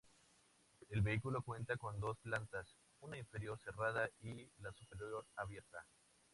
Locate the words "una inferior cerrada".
3.01-4.09